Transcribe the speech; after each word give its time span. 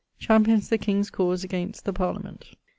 <_Champions 0.19 0.69
the 0.69 0.79
king's 0.79 1.11
cause 1.11 1.43
against 1.43 1.85
the 1.85 1.93
parliament. 1.93 2.55